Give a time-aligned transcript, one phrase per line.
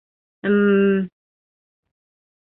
[0.43, 1.09] М.